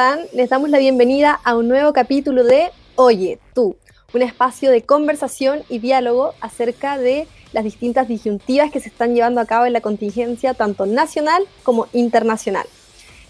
[0.00, 0.20] están?
[0.32, 3.76] Les damos la bienvenida a un nuevo capítulo de Oye, tú,
[4.14, 9.42] un espacio de conversación y diálogo acerca de las distintas disyuntivas que se están llevando
[9.42, 12.64] a cabo en la contingencia tanto nacional como internacional.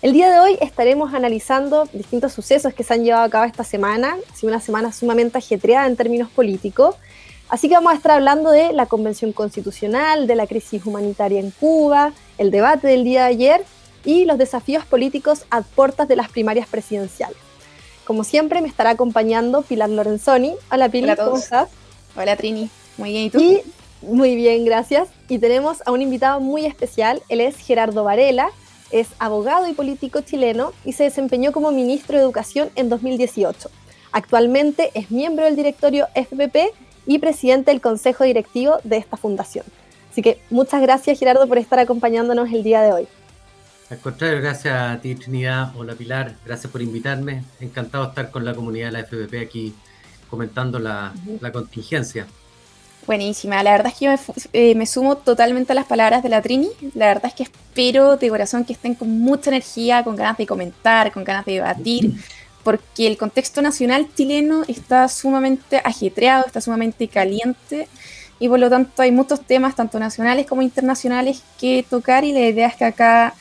[0.00, 3.64] El día de hoy estaremos analizando distintos sucesos que se han llevado a cabo esta
[3.64, 6.94] semana, ha sido una semana sumamente ajetreada en términos políticos,
[7.48, 11.50] así que vamos a estar hablando de la Convención Constitucional, de la crisis humanitaria en
[11.50, 13.64] Cuba, el debate del día de ayer
[14.04, 17.36] y los desafíos políticos a puertas de las primarias presidenciales.
[18.04, 20.54] Como siempre, me estará acompañando Pilar Lorenzoni.
[20.72, 21.68] Hola, Pilar, ¿cómo estás?
[22.16, 22.68] Hola, Trini.
[22.96, 23.40] Muy bien, ¿y tú?
[23.40, 23.62] Y,
[24.02, 25.08] muy bien, gracias.
[25.28, 27.22] Y tenemos a un invitado muy especial.
[27.28, 28.50] Él es Gerardo Varela,
[28.90, 33.70] es abogado y político chileno y se desempeñó como ministro de Educación en 2018.
[34.12, 36.74] Actualmente es miembro del directorio FPP
[37.06, 39.64] y presidente del consejo directivo de esta fundación.
[40.10, 43.08] Así que muchas gracias Gerardo por estar acompañándonos el día de hoy.
[43.90, 45.72] Al contrario, gracias a ti Trinidad.
[45.76, 47.42] Hola Pilar, gracias por invitarme.
[47.58, 49.74] Encantado de estar con la comunidad de la FBP aquí
[50.28, 51.12] comentando la,
[51.52, 52.28] contingencia.
[53.04, 54.12] Buenísima, la verdad es que yo
[54.52, 56.68] eh, me, sumo totalmente a las palabras de la Trini.
[56.94, 60.46] La verdad es que espero de corazón que estén con mucha energía, con ganas de
[60.46, 62.12] comentar, con ganas de debatir,
[62.62, 67.88] porque el contexto nacional chileno está sumamente ajetreado, está sumamente caliente
[68.38, 72.40] y por lo tanto hay muchos temas, tanto nacionales como internacionales, que tocar y la
[72.40, 73.34] idea es que acá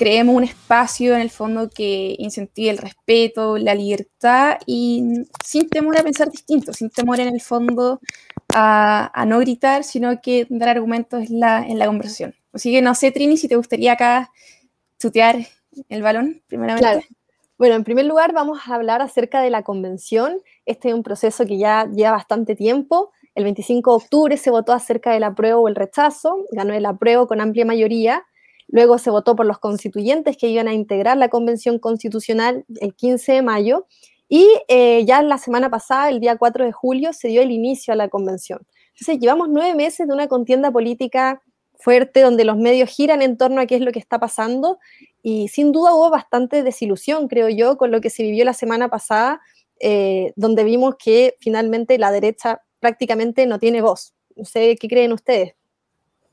[0.00, 5.04] creemos un espacio en el fondo que incentive el respeto, la libertad y
[5.44, 8.00] sin temor a pensar distinto, sin temor en el fondo
[8.54, 12.34] a, no gritar, sino que dar argumentos en la, en la conversación.
[12.50, 14.32] Así que no sé, Trini, si te gustaría acá
[14.98, 15.36] tutear
[15.90, 17.06] el balón, primeramente.
[17.58, 20.38] Bueno, en primer lugar vamos a hablar acerca de la convención.
[20.64, 23.12] Este es un proceso que ya lleva bastante tiempo.
[23.34, 26.46] El 25 de octubre se votó acerca del apruebo o el rechazo.
[26.52, 28.24] Ganó el apruebo con amplia mayoría.
[28.72, 33.32] Luego se votó por los constituyentes que iban a integrar la Convención Constitucional el 15
[33.32, 33.86] de mayo
[34.28, 37.92] y eh, ya la semana pasada, el día 4 de julio, se dio el inicio
[37.92, 38.64] a la convención.
[38.92, 41.42] Entonces, llevamos nueve meses de una contienda política
[41.80, 44.78] fuerte donde los medios giran en torno a qué es lo que está pasando
[45.22, 48.88] y sin duda hubo bastante desilusión, creo yo, con lo que se vivió la semana
[48.88, 49.40] pasada,
[49.80, 54.14] eh, donde vimos que finalmente la derecha prácticamente no tiene voz.
[54.44, 55.54] Sé, ¿qué creen ustedes?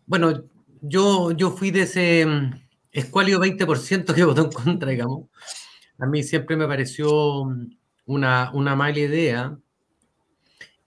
[0.05, 0.43] Bueno,
[0.81, 2.53] yo, yo fui de ese mm,
[2.91, 5.29] escuálio 20% que votó en contra, digamos.
[5.97, 9.57] A mí siempre me pareció mm, una, una mala idea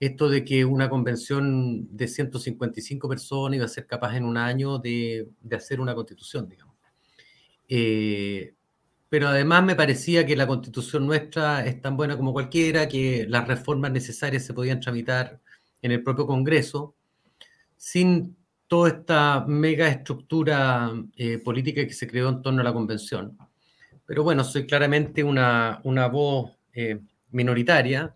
[0.01, 4.79] esto de que una convención de 155 personas iba a ser capaz en un año
[4.79, 6.75] de, de hacer una constitución, digamos.
[7.69, 8.55] Eh,
[9.09, 13.47] pero además me parecía que la constitución nuestra es tan buena como cualquiera, que las
[13.47, 15.39] reformas necesarias se podían tramitar
[15.83, 16.95] en el propio Congreso,
[17.77, 18.35] sin
[18.71, 23.37] toda esta mega estructura eh, política que se creó en torno a la convención.
[24.05, 28.15] Pero bueno, soy claramente una, una voz eh, minoritaria.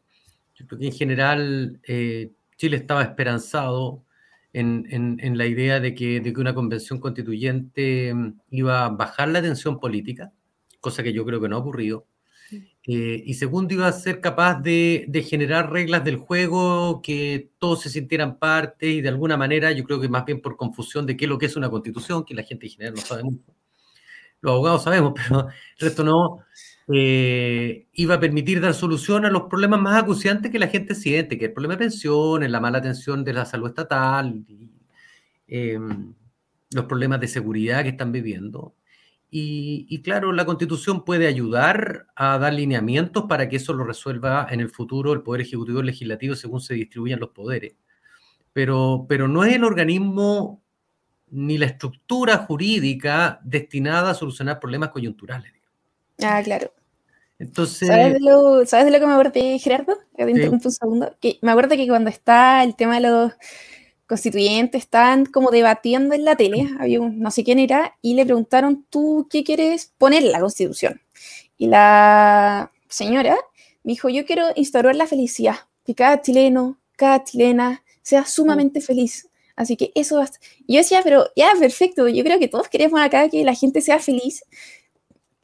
[0.55, 4.05] Yo creo que en general eh, Chile estaba esperanzado
[4.53, 4.87] en,
[5.19, 9.41] en, la idea de que, de que, una convención constituyente mm, iba a bajar la
[9.41, 10.31] tensión política,
[10.79, 12.07] cosa que yo creo que no ha ocurrido.
[12.87, 17.89] Eh, y segundo, iba a ser capaz de, generar reglas del juego que todos se
[17.89, 21.25] sintieran parte y de alguna manera, yo creo que más bien por confusión de qué
[21.25, 23.55] es lo que es una constitución, que la gente en general no sabe mucho.
[24.41, 26.39] Los abogados sabemos, pero el resto no.
[26.87, 31.39] Eh, iba a permitir dar solución a los problemas más acuciantes que la gente siente,
[31.39, 34.45] que el problema de pensiones, la mala atención de la salud estatal,
[35.47, 35.79] eh,
[36.71, 38.75] los problemas de seguridad que están viviendo.
[39.29, 44.61] Y, claro, la constitución puede ayudar a dar lineamientos para que eso lo resuelva en
[44.61, 47.75] el futuro el Poder Ejecutivo y el Legislativo según se distribuyan los poderes.
[48.53, 50.63] Pero, pero no es el organismo
[51.31, 55.51] ni la estructura jurídica destinada a solucionar problemas coyunturales.
[56.23, 56.71] Ah, claro.
[57.37, 57.89] Entonces...
[57.89, 59.97] ¿Sabes de lo, ¿sabes de lo que me acuerdo, Gerardo?
[60.17, 61.13] un segundo.
[61.19, 63.33] Que me acuerdo que cuando está el tema de los
[64.07, 68.25] constituyentes estaban como debatiendo en la tele, había un, no sé quién era, y le
[68.25, 71.01] preguntaron, ¿tú qué quieres poner en la constitución?
[71.57, 73.37] Y la señora
[73.83, 75.55] me dijo, yo quiero instaurar la felicidad,
[75.85, 79.29] que cada chileno, cada chilena sea sumamente feliz.
[79.55, 80.29] Así que eso va
[80.67, 83.81] Y yo decía, pero ya, perfecto, yo creo que todos queremos acá que la gente
[83.81, 84.43] sea feliz,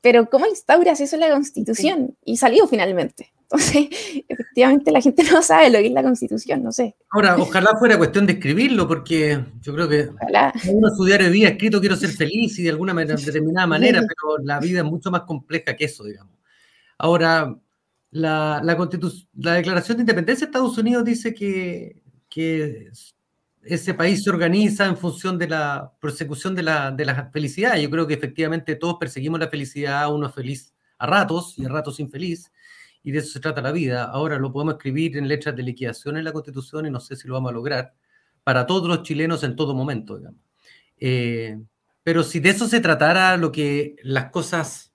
[0.02, 2.18] pero ¿cómo instauras eso en la constitución?
[2.25, 3.31] Y salió finalmente.
[3.51, 3.89] Entonces,
[4.30, 6.95] efectivamente, la gente no sabe lo que es la constitución, no sé.
[7.09, 10.53] Ahora, ojalá fuera cuestión de escribirlo, porque yo creo que ojalá.
[10.69, 14.59] uno diario de vida escrito quiero ser feliz y de alguna determinada manera, pero la
[14.59, 16.38] vida es mucho más compleja que eso, digamos.
[16.98, 17.57] Ahora,
[18.12, 18.89] la, la,
[19.33, 22.89] la Declaración de Independencia de Estados Unidos dice que, que
[23.63, 27.77] ese país se organiza en función de la persecución de la, de la felicidad.
[27.77, 32.00] Yo creo que efectivamente todos perseguimos la felicidad, uno feliz a ratos y a ratos
[32.00, 32.51] infeliz,
[33.03, 34.03] y de eso se trata la vida.
[34.06, 37.27] Ahora lo podemos escribir en letras de liquidación en la Constitución y no sé si
[37.27, 37.94] lo vamos a lograr
[38.44, 40.39] para todos los chilenos en todo momento, digamos.
[40.98, 41.59] Eh,
[42.03, 44.92] pero si de eso se tratara lo que las cosas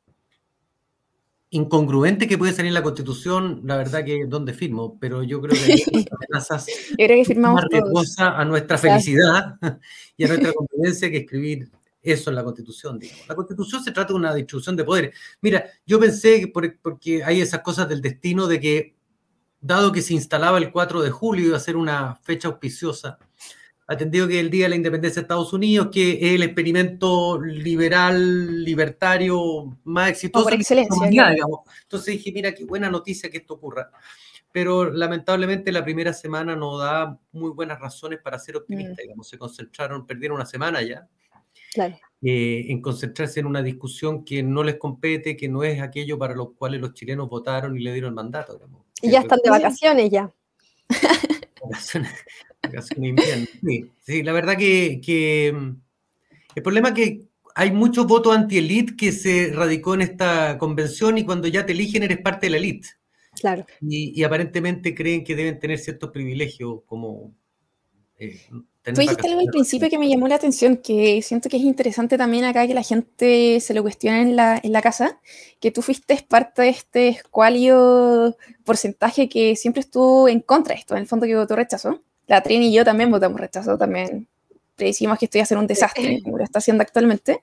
[1.51, 5.55] incongruentes que puede salir en la Constitución, la verdad que donde firmo, pero yo creo
[5.55, 6.67] que amenazas
[6.97, 9.57] que firmamos más a nuestra felicidad
[10.17, 11.71] y a nuestra convivencia que escribir
[12.07, 12.99] eso en la Constitución.
[12.99, 13.29] Digamos.
[13.29, 15.17] La Constitución se trata de una distribución de poderes.
[15.41, 18.97] Mira, yo pensé, que porque hay esas cosas del destino, de que
[19.61, 23.19] dado que se instalaba el 4 de julio, iba a ser una fecha auspiciosa
[23.87, 28.65] atendido que el Día de la Independencia de Estados Unidos, que es el experimento liberal,
[28.65, 30.45] libertario más exitoso.
[30.45, 31.09] por excelencia.
[31.09, 31.61] digamos.
[31.83, 33.91] Entonces dije, mira, qué buena noticia que esto ocurra.
[34.51, 39.03] Pero lamentablemente la primera semana no da muy buenas razones para ser optimista, mm.
[39.03, 39.29] digamos.
[39.29, 41.07] Se concentraron, perdieron una semana ya.
[41.77, 41.99] Claro.
[42.23, 46.35] Eh, en concentrarse en una discusión que no les compete, que no es aquello para
[46.35, 48.55] lo cuales los chilenos votaron y le dieron mandato.
[48.55, 48.87] Digamos.
[49.03, 50.33] Y ya están de vacaciones ya.
[54.03, 55.71] Sí, la verdad que, mm,
[56.55, 57.23] el problema es que
[57.55, 62.03] hay muchos votos anti-elite que se radicó en esta convención y cuando ya te eligen
[62.03, 62.89] eres parte de la elite.
[63.39, 63.67] Claro.
[63.81, 67.35] Y, aparentemente creen que deben tener ciertos privilegios como...
[68.19, 68.41] Eh,
[68.95, 72.17] Tú dijiste algo al principio que me llamó la atención, que siento que es interesante
[72.17, 75.21] también acá que la gente se lo cuestione en la, en la casa,
[75.61, 80.95] que tú fuiste parte de este escualio porcentaje que siempre estuvo en contra de esto,
[80.95, 84.27] en el fondo que votó rechazo la Trini y yo también votamos rechazo, también
[84.77, 87.43] decimos que esto iba a ser un desastre, como lo está haciendo actualmente.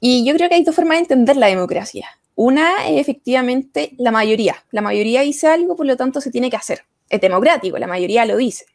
[0.00, 2.06] Y yo creo que hay dos formas de entender la democracia.
[2.34, 4.56] Una es efectivamente la mayoría.
[4.70, 6.84] La mayoría dice algo, por lo tanto se tiene que hacer.
[7.08, 8.66] Es democrático, la mayoría lo dice.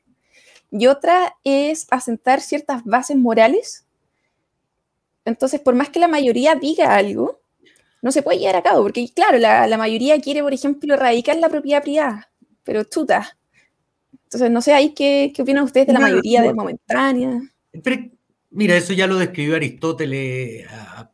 [0.72, 3.86] Y otra es asentar ciertas bases morales.
[5.25, 7.40] Entonces, por más que la mayoría diga algo,
[8.02, 11.36] no se puede llevar a cabo, porque claro, la, la mayoría quiere, por ejemplo, erradicar
[11.38, 12.31] la propiedad privada,
[12.64, 13.38] pero chuta,
[14.28, 17.42] entonces, no sé ahí qué, qué opinan ustedes de la mayoría de momentánea.
[18.50, 21.10] mira, eso ya lo describió Aristóteles a,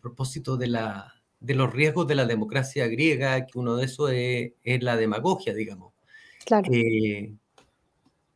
[0.00, 4.52] propósito de, la, de los riesgos de la democracia griega, que uno de esos es,
[4.82, 5.92] la demagogia, digamos.
[6.46, 6.70] Claro.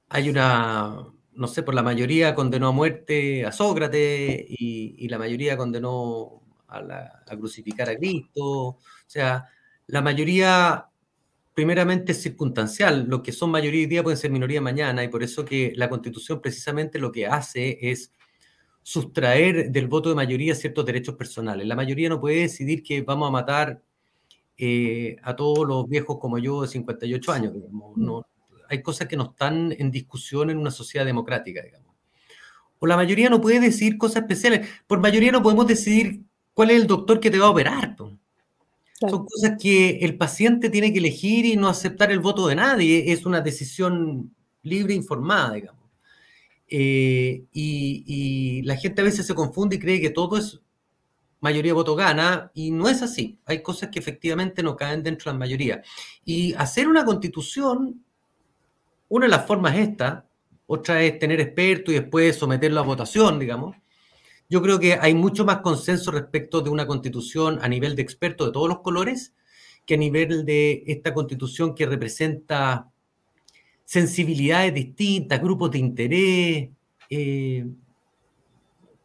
[0.08, 5.56] Hay una, no sé, por la mayoría condenó a muerte a Sócrates y, la mayoría
[5.56, 8.42] condenó a, crucificar a Cristo.
[8.44, 9.46] O sea,
[9.86, 10.86] la mayoría
[11.54, 13.06] primeramente es circunstancial.
[13.08, 15.88] Los que son mayoría hoy día pueden ser minoría mañana y por eso que la
[15.88, 18.12] constitución precisamente lo que hace es
[18.82, 21.66] sustraer del voto de mayoría ciertos derechos personales.
[21.66, 23.82] La mayoría no puede decidir que vamos a matar
[24.56, 27.54] eh, a todos los viejos como yo de 58 años.
[27.96, 28.26] No,
[28.68, 31.62] hay cosas que no están en discusión en una sociedad democrática.
[31.62, 31.94] Digamos.
[32.78, 34.68] O la mayoría no puede decidir cosas especiales.
[34.86, 36.22] Por mayoría no podemos decidir
[36.54, 37.96] cuál es el doctor que te va a operar.
[39.00, 43.12] Son cosas que el paciente tiene que elegir y no aceptar el voto de nadie.
[43.12, 45.78] Es una decisión libre e informada, digamos.
[46.70, 50.60] Eh, y, la gente a veces se confunde y cree que todo es
[51.40, 53.38] mayoría de voto gana, y no es así.
[53.46, 55.82] Hay cosas que efectivamente no caen dentro de la mayoría.
[56.24, 58.04] Y hacer una constitución,
[59.08, 60.26] una de las formas es esta,
[60.66, 63.76] otra es tener expertos y después someterlo a votación, digamos.
[64.50, 68.48] Yo creo que hay mucho más consenso respecto de una constitución a nivel de expertos
[68.48, 69.34] de todos los colores
[69.84, 72.90] que a nivel de esta constitución que representa
[73.84, 76.68] sensibilidades distintas, grupos de interés.
[77.08, 77.66] Eh,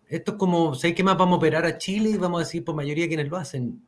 [0.10, 2.10] esto es como, ¿sabéis qué más vamos a operar a Chile?
[2.10, 3.88] Y vamos a decir por mayoría quienes lo hacen.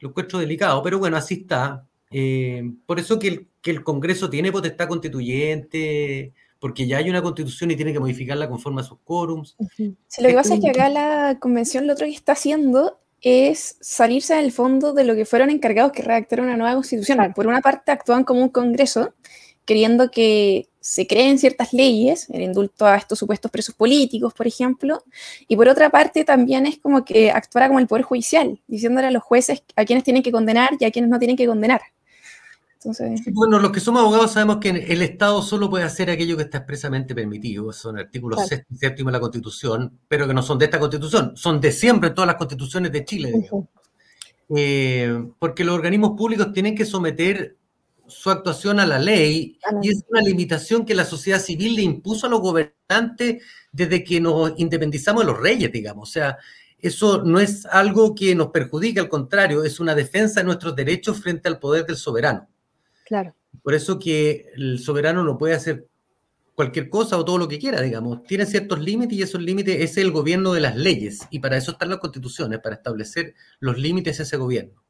[0.00, 1.86] Lo encuentro delicado, pero bueno, así está.
[2.10, 7.22] Eh, por eso que el, que el Congreso tiene potestad constituyente, porque ya hay una
[7.22, 9.56] constitución y tiene que modificarla conforme a sus quórums.
[9.78, 14.34] lo que pasa es que acá la convención lo otro que está haciendo es salirse
[14.34, 17.32] del fondo de lo que fueron encargados que redactar una nueva constitución.
[17.34, 19.14] Por una parte, actúan como un congreso,
[19.64, 25.02] queriendo que se creen ciertas leyes, el indulto a estos supuestos presos políticos, por ejemplo,
[25.48, 29.10] y por otra parte también es como que actuara como el Poder Judicial, diciéndole a
[29.10, 31.80] los jueces a quienes tienen que condenar y a quienes no tienen que condenar.
[33.32, 36.58] Bueno, los que somos abogados sabemos que el Estado solo puede hacer aquello que está
[36.58, 38.62] expresamente permitido, son artículos claro.
[38.70, 42.10] y séptimo de la Constitución, pero que no son de esta Constitución, son de siempre
[42.10, 43.48] todas las constituciones de Chile.
[44.54, 47.56] Eh, porque los organismos públicos tienen que someter
[48.06, 52.26] su actuación a la ley y es una limitación que la sociedad civil le impuso
[52.26, 56.10] a los gobernantes desde que nos independizamos de los reyes, digamos.
[56.10, 56.36] O sea,
[56.78, 61.18] eso no es algo que nos perjudique, al contrario, es una defensa de nuestros derechos
[61.18, 62.46] frente al poder del soberano.
[63.14, 63.36] Claro.
[63.62, 65.86] Por eso que el soberano no puede hacer
[66.56, 68.24] cualquier cosa o todo lo que quiera, digamos.
[68.24, 71.70] Tiene ciertos límites y esos límites es el gobierno de las leyes y para eso
[71.70, 74.82] están las constituciones, para establecer los límites de ese gobierno.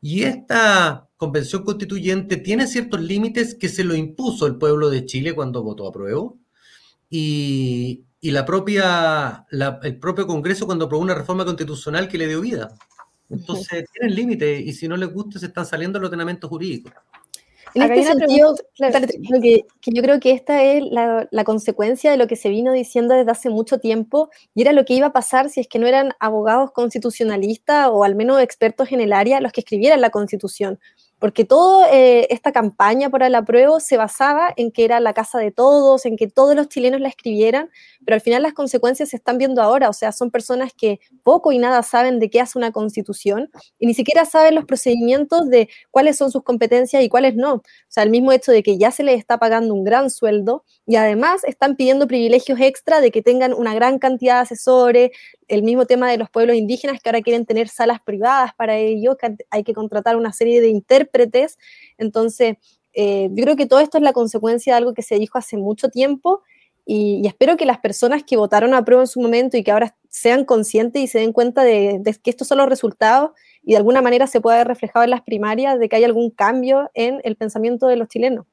[0.00, 5.32] Y esta convención constituyente tiene ciertos límites que se lo impuso el pueblo de Chile
[5.32, 6.32] cuando votó a prueba.
[7.08, 12.40] Y, y la propia, el propio Congreso cuando aprobó una reforma constitucional que le dio
[12.40, 12.74] vida.
[13.28, 16.92] Entonces, tienen límites y si no les gusta, se están saliendo los ordenamientos jurídicos.
[17.74, 18.54] En este sentido,
[19.42, 23.14] que, yo creo que esta es la, la, consecuencia de lo que se vino diciendo
[23.14, 25.86] desde hace mucho tiempo y era lo que iba a pasar si es que no
[25.86, 30.78] eran abogados constitucionalistas o al menos expertos en el área los que escribieran la constitución
[31.20, 35.38] porque toda eh, esta campaña por el apruebo se basaba en que era la casa
[35.38, 37.70] de todos, en que todos los chilenos la escribieran,
[38.04, 41.52] pero al final las consecuencias se están viendo ahora, o sea, son personas que poco
[41.52, 45.68] y nada saben de qué hace una constitución y ni siquiera saben los procedimientos de
[45.90, 47.62] cuáles son sus competencias y cuáles no.
[47.90, 50.62] O sea, el mismo hecho de que ya se les está pagando un gran sueldo
[50.86, 55.10] y además están pidiendo privilegios extra de que tengan una gran cantidad de asesores,
[55.48, 59.16] el mismo tema de los pueblos indígenas que ahora quieren tener salas privadas para ello,
[59.16, 61.58] que hay que contratar una serie de intérpretes.
[61.98, 62.58] Entonces,
[62.92, 65.56] eh, yo creo que todo esto es la consecuencia de algo que se dijo hace
[65.56, 66.42] mucho tiempo
[66.86, 69.96] y, espero que las personas que votaron a prueba en su momento y que ahora
[70.10, 73.30] sean conscientes y se den cuenta de, que estos son los resultados
[73.62, 76.30] y de alguna manera se pueda ver reflejado en las primarias de que hay algún
[76.30, 78.44] cambio en el pensamiento de los chilenos.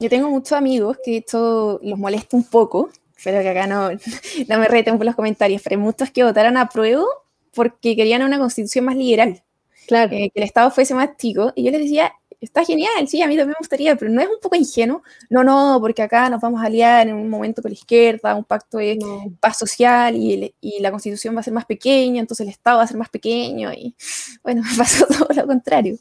[0.00, 3.90] Yo tengo muchos amigos que esto los molesta un poco, espero que acá no,
[4.48, 7.04] no me reten por los comentarios, pero hay muchos que votaron a prueba
[7.52, 9.42] porque querían una constitución más liberal.
[9.86, 10.12] Claro.
[10.12, 11.52] Eh, que el Estado fuese más chico.
[11.54, 14.28] Y yo les decía, está genial, sí, a mí también me gustaría, pero no es
[14.28, 15.02] un poco ingenuo.
[15.30, 18.44] No, no, porque acá nos vamos a aliar en un momento con la izquierda, un
[18.44, 18.98] pacto de
[19.40, 22.84] paz social y, y, la constitución va a ser más pequeña, entonces el Estado va
[22.84, 23.72] a ser más pequeño.
[23.72, 23.94] Y
[24.42, 25.96] bueno, me pasó todo lo contrario.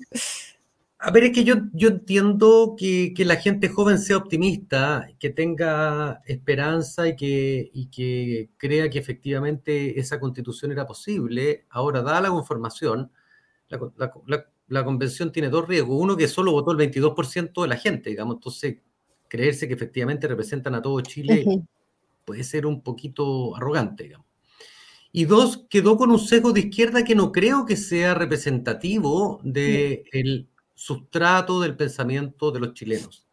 [1.00, 5.29] A ver, es que yo, yo entiendo que, que, la gente joven sea optimista, que
[5.29, 11.65] tenga esperanza y que, y que crea que efectivamente esa constitución era posible.
[11.70, 13.12] Ahora, dada la conformación,
[13.70, 14.46] la, la, la,
[14.84, 15.98] convención tiene dos riesgos.
[16.00, 18.78] Uno, que solo votó el 22% de la gente, digamos, entonces
[19.28, 21.46] creerse que efectivamente representan a todo Chile
[22.26, 24.28] puede ser un poquito arrogante, digamos.
[25.12, 30.04] Y dos, quedó con un sesgo de izquierda que no creo que sea representativo del...
[30.12, 30.48] De
[30.78, 33.26] sustrato del pensamiento de los chilenos.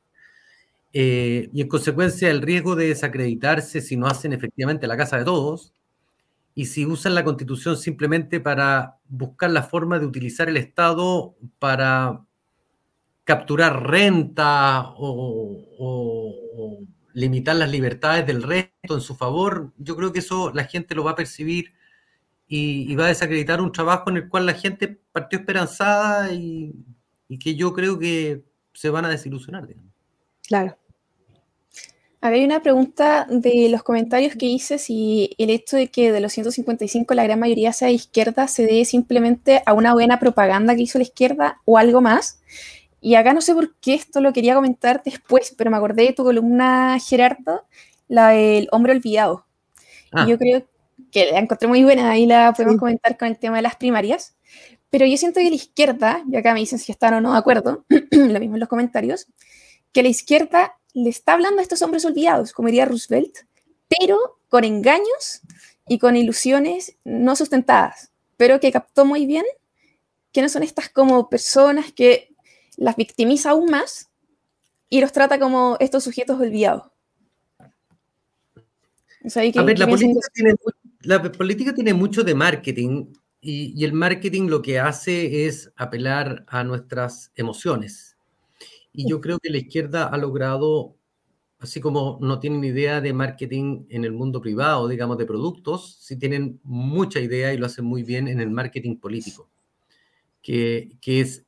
[0.95, 5.25] Eh, y en consecuencia el riesgo de desacreditarse si no hacen efectivamente la casa de
[5.25, 5.74] todos
[6.55, 12.25] y si usan la constitución simplemente para buscar la forma de utilizar el Estado para
[13.25, 16.79] capturar renta o,
[17.13, 21.05] limitar las libertades del resto en su favor, yo creo que eso la gente lo
[21.05, 21.73] va a percibir
[22.49, 26.75] y, va a desacreditar un trabajo en el cual la gente partió esperanzada y
[27.29, 29.69] y que yo creo que se van a desilusionar.
[30.47, 30.77] Claro.
[32.25, 36.33] Había una pregunta de los comentarios que hice si el hecho de que de los
[36.33, 40.81] 155 la gran mayoría sea de izquierda se debe simplemente a una buena propaganda que
[40.81, 42.41] hizo la izquierda o algo más.
[43.03, 46.13] Y acá no sé por qué esto lo quería comentar después, pero me acordé de
[46.15, 47.67] tu columna, Gerardo,
[48.09, 49.45] la del hombre olvidado.
[50.11, 50.25] Ah.
[50.27, 50.67] Yo creo
[51.13, 54.35] que la encontré muy buena, ahí la podemos comentar con el tema de las primarias.
[54.89, 57.39] Pero yo siento que la izquierda, y acá me dicen si están o no de
[57.39, 59.27] acuerdo, lo mismo en los comentarios,
[59.93, 63.39] que la izquierda le está hablando a estos hombres olvidados, como diría Roosevelt,
[63.89, 65.43] pero con engaños
[65.87, 69.45] y con ilusiones no sustentadas, pero que captó muy bien
[70.33, 72.35] que no son estas como personas que
[72.77, 74.11] las victimiza aún más
[74.89, 76.91] y los trata como estos sujetos olvidados.
[79.25, 80.55] a ver, la política, tiene,
[81.01, 83.07] la política tiene mucho de marketing
[83.41, 88.14] y, el marketing lo que hace es apelar a nuestras emociones.
[88.97, 90.97] Y yo creo que la izquierda ha logrado,
[91.59, 96.17] así como no tienen idea de marketing en el mundo privado, digamos, de productos, sí
[96.17, 99.51] tienen mucha idea y lo hacen muy bien en el marketing político,
[100.41, 101.45] que, que es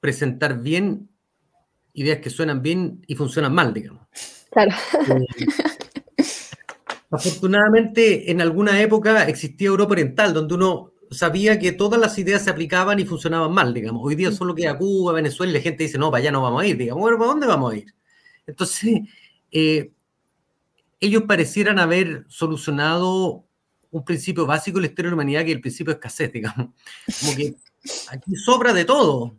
[0.00, 1.08] presentar bien
[1.94, 4.06] ideas que suenan bien y funcionan mal, digamos.
[4.50, 4.72] Claro.
[5.08, 5.46] Eh,
[7.10, 12.50] afortunadamente, en alguna época existía Europa Oriental, donde uno sabía que todas las ideas se
[12.50, 14.02] aplicaban y funcionaban mal, digamos.
[14.04, 16.62] Hoy día solo queda Cuba, Venezuela y la gente dice, no, para allá no vamos
[16.62, 17.94] a ir, digamos, bueno, ¿para dónde vamos a ir?
[18.46, 19.00] Entonces,
[19.52, 19.90] eh,
[21.00, 23.44] ellos parecieran haber solucionado
[23.90, 26.32] un principio básico de la historia de la humanidad, que es el principio de escasez,
[26.32, 26.68] digamos.
[27.20, 27.56] Como que
[28.10, 29.36] aquí sobra de todo.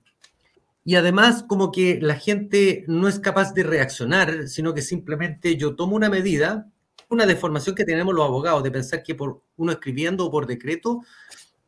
[0.84, 5.76] Y además, como que la gente no es capaz de reaccionar, sino que simplemente yo
[5.76, 6.68] tomo una medida,
[7.08, 11.04] una deformación que tenemos los abogados, de pensar que por uno escribiendo o por decreto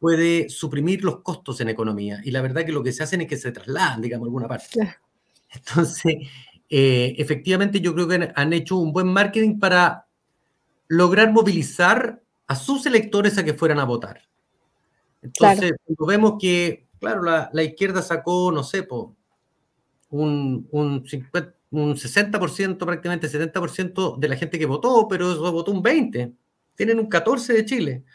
[0.04, 2.20] puede suprimir los costos en economía.
[2.26, 4.50] Y la verdad que lo que se hacen es que se trasladan, digamos, a alguna
[4.50, 4.98] parte.
[5.50, 6.16] Entonces,
[6.70, 10.08] eh, efectivamente yo creo que han hecho un buen marketing para
[10.90, 14.22] lograr movilizar a sus electores a que fueran a votar.
[15.22, 18.88] Entonces, cuando vemos que Claro, la, izquierda sacó, no sé,
[20.10, 26.34] un, un, 60%, prácticamente 70% de la gente que votó, pero votó un 20%.
[26.76, 28.06] Tienen un 14% de Chile.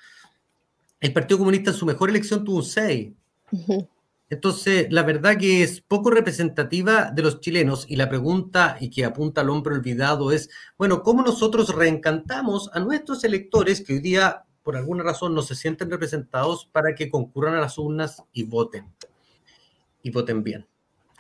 [1.01, 3.15] El Partido Comunista en su mejor elección tuvo un 6%.
[4.31, 9.07] Entonces, la verdad que es poco representativa de los chilenos y la pregunta y que
[9.07, 14.45] apunta al hombre olvidado es, bueno, ¿cómo nosotros reencantamos a nuestros electores que hoy día,
[14.63, 18.85] por alguna razón, no se sienten representados para que concurran a las urnas y voten?
[20.03, 20.67] Y voten bien.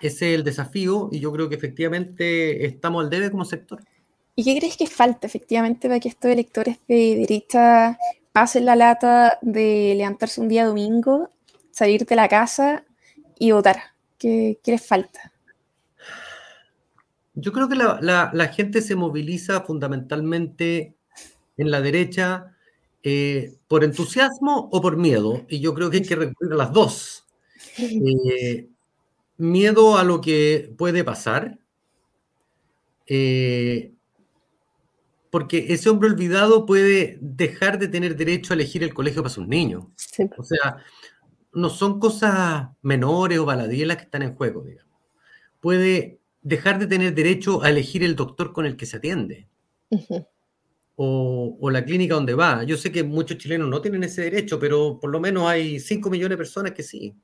[0.03, 3.81] Ese es el desafío y yo creo que efectivamente estamos al debe como sector.
[4.37, 7.99] ¿Y qué crees que falta efectivamente para que estos electores de derecha
[8.39, 11.33] pasen la lata de levantarse un día domingo,
[11.73, 12.85] salir de la casa
[13.37, 13.79] y votar?
[14.17, 15.33] ¿Qué, les falta?
[17.35, 20.95] Yo creo que la, gente se moviliza fundamentalmente
[21.57, 22.55] en la derecha
[23.03, 26.73] eh, por entusiasmo o por miedo, y yo creo que hay que recurrir a las
[26.73, 27.27] dos.
[27.77, 28.69] Eh,
[29.37, 31.59] miedo a lo que puede pasar,
[33.09, 33.95] eh,
[35.31, 39.47] porque ese hombre olvidado puede dejar de tener derecho a elegir el colegio para sus
[39.47, 39.85] niños.
[40.37, 40.79] O sea,
[41.53, 44.95] no son cosas menores o baladíes las que están en juego, digamos.
[45.61, 49.49] Puede dejar de tener derecho a elegir el doctor con el que se atiende.
[51.01, 52.65] o, la clínica donde va.
[52.65, 56.11] Yo sé que muchos chilenos no tienen ese derecho, pero por lo menos hay 5
[56.11, 57.15] millones de personas que sí.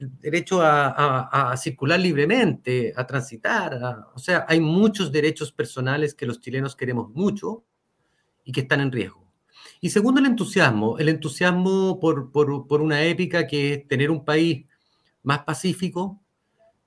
[0.00, 4.08] Derecho a, circular libremente, a transitar.
[4.14, 7.64] o sea, hay muchos derechos personales que los chilenos queremos mucho
[8.44, 9.30] y que están en riesgo.
[9.80, 14.66] Y segundo, el entusiasmo, el entusiasmo por, por, una épica que es tener un país
[15.22, 16.20] más pacífico,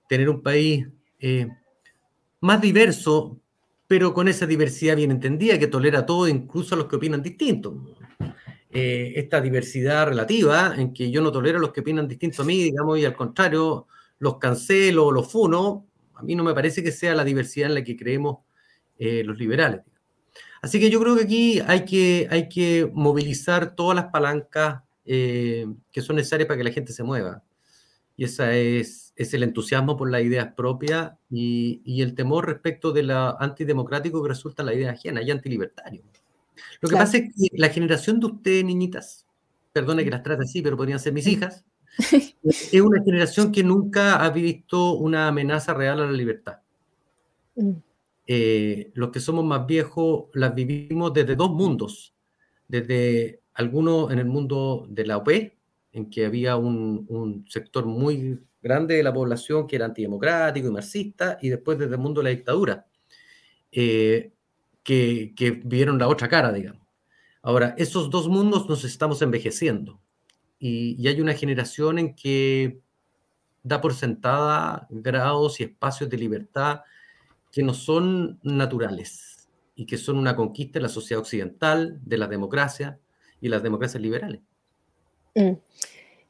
[0.08, 0.88] tener un país
[1.20, 1.48] eh,
[2.40, 3.40] más diverso,
[3.88, 7.24] pero con esa diversidad bien entendida, que tolera a todo, incluso a los que opinan
[7.24, 7.96] distinto.
[8.76, 12.46] Eh, esta diversidad relativa, en que yo no tolero a los que opinan distinto a
[12.46, 13.86] mí, digamos, y al contrario,
[14.18, 17.84] los cancelo, los funo, a mí no me parece que sea la diversidad en la
[17.84, 18.40] que creemos
[18.98, 19.82] eh, los liberales.
[20.64, 25.68] Así que yo creo que aquí hay que, hay que movilizar todas las palancas eh,
[25.92, 27.44] que son necesarias para que la gente se mueva.
[28.18, 32.92] Y esa es, es el entusiasmo por las ideas propias y, y, el temor respecto
[32.92, 36.02] de la antidemocrático que resulta la idea ajena y antilibertario.
[36.82, 39.26] Lo que pasa es que la generación de ustedes, niñitas,
[39.72, 41.66] perdone que las trate así, pero podrían ser mis hijas,
[42.44, 46.60] es una generación que nunca ha visto una amenaza real a la libertad.
[47.56, 47.72] Mm.
[48.26, 52.16] Eh, los que somos más viejos las vivimos desde dos mundos.
[52.68, 55.30] Desde algunos en el mundo de la OP,
[55.92, 61.38] en que había un, sector muy grande de la población que era antidemocrático y marxista,
[61.42, 62.88] y después desde el mundo de la dictadura,
[63.72, 64.32] eh,
[64.84, 66.82] que, vieron la otra cara, digamos.
[67.42, 70.00] Ahora, esos dos mundos nos estamos envejeciendo
[70.60, 72.80] y, hay una generación en que
[73.64, 76.82] da por sentada grados y espacios de libertad
[77.52, 82.28] que no son naturales y que son una conquista de la sociedad occidental, de la
[82.28, 83.00] democracia
[83.42, 84.42] y las democracias liberales.
[85.36, 85.54] Mm.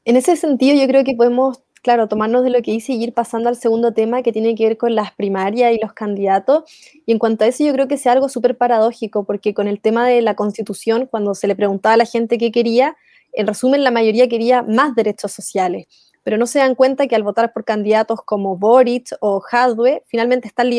[0.06, 3.14] En ese sentido, yo creo que podemos, claro, tomarnos de lo que hice y ir
[3.14, 6.64] pasando al segundo tema que tiene que ver con las primarias y los candidatos.
[7.06, 9.80] Y en cuanto a eso, yo creo que es algo súper paradójico, porque con el
[9.82, 12.98] tema de la constitución, cuando se le preguntaba a la gente qué quería,
[13.34, 15.88] en resumen, la mayoría quería más derechos sociales
[16.24, 20.48] pero no se dan cuenta que al votar por candidatos como Boric o Hadwe, finalmente
[20.48, 20.70] están,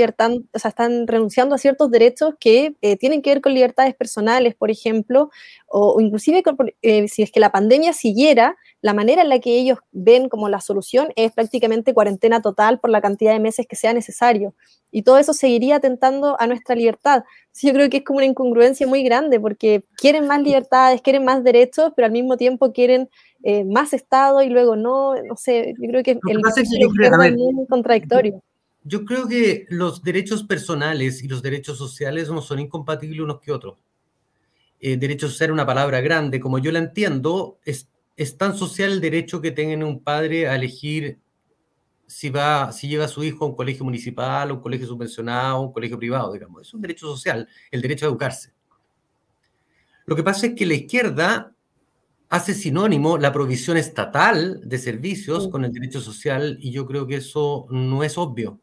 [0.52, 4.54] o sea, están renunciando a ciertos derechos que eh, tienen que ver con libertades personales,
[4.54, 5.30] por ejemplo,
[5.66, 6.42] o, inclusive
[6.82, 10.50] eh, si es que la pandemia siguiera, la manera en la que ellos ven como
[10.50, 14.54] la solución es prácticamente cuarentena total por la cantidad de meses que sea necesario.
[14.90, 17.24] Y todo eso seguiría atentando a nuestra libertad.
[17.54, 21.42] yo creo que es como una incongruencia muy grande porque quieren más libertades, quieren más
[21.42, 23.08] derechos, pero al mismo tiempo quieren
[23.42, 28.42] eh, más Estado y luego no, no sé, yo creo que el es muy contradictorio.
[28.82, 33.50] Yo creo que los derechos personales y los derechos sociales no son incompatibles unos que
[33.50, 33.78] otros.
[34.78, 38.92] Eh, derecho a ser una palabra grande, como yo la entiendo, es, es tan social
[38.92, 41.18] el derecho que tenga un padre a elegir
[42.06, 45.56] si va, si lleva a su hijo a un colegio municipal, a un colegio subvencionado,
[45.56, 46.68] a un colegio privado, digamos.
[46.68, 48.52] Es un derecho social, el derecho a educarse.
[50.06, 51.54] Lo que pasa es que la izquierda
[52.28, 57.16] hace sinónimo la provisión estatal de servicios con el derecho social y yo creo que
[57.16, 58.60] eso no es obvio,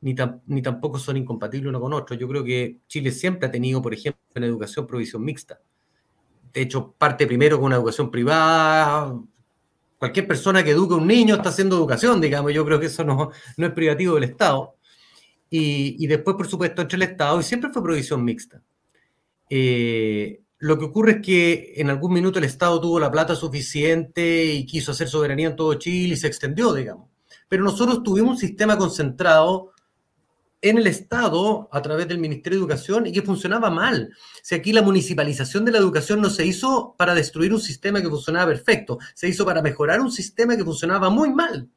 [0.00, 0.14] ni,
[0.46, 2.16] ni tampoco son incompatibles uno con otro.
[2.16, 5.60] Yo creo que Chile siempre ha tenido, por ejemplo, en educación provisión mixta.
[6.56, 9.14] De hecho, parte primero con una educación privada.
[9.98, 12.50] Cualquier persona que eduque a un niño está haciendo educación, digamos.
[12.54, 14.74] Yo creo que eso no, no es privativo del Estado.
[15.50, 18.62] Y, y después, por supuesto, entre el Estado, y siempre fue provisión mixta.
[19.50, 24.46] Eh, lo que ocurre es que en algún minuto el Estado tuvo la plata suficiente
[24.46, 27.10] y quiso hacer soberanía en todo Chile y se extendió, digamos.
[27.50, 29.72] Pero nosotros tuvimos un sistema concentrado
[30.70, 34.12] en el Estado a través del Ministerio de Educación y que funcionaba mal.
[34.42, 38.08] Si aquí la municipalización de la educación no se hizo para destruir un sistema que
[38.08, 41.68] funcionaba perfecto, se hizo para mejorar un sistema que funcionaba muy mal.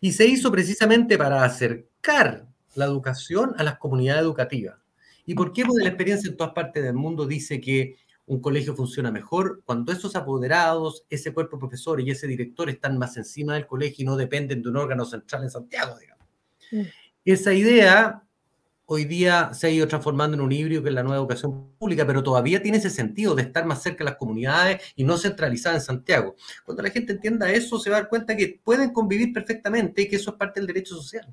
[0.00, 4.78] Y se hizo precisamente para acercar la educación a las comunidades educativas.
[5.26, 5.64] ¿Y por qué?
[5.64, 7.96] Porque la experiencia en todas partes del mundo dice que
[8.26, 13.16] un colegio funciona mejor cuando esos apoderados, ese cuerpo profesor y ese director están más
[13.16, 16.26] encima del colegio y no dependen de un órgano central en Santiago, digamos.
[17.24, 18.22] Esa idea
[18.92, 22.04] hoy día se ha ido transformando en un híbrido que es la nueva educación pública,
[22.04, 25.76] pero todavía tiene ese sentido de estar más cerca de las comunidades y no centralizada
[25.76, 26.34] en Santiago.
[26.64, 30.08] Cuando la gente entienda eso, se va a dar cuenta que pueden convivir perfectamente y
[30.08, 31.32] que eso es parte del derecho social.